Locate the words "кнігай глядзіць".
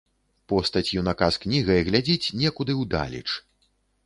1.43-2.33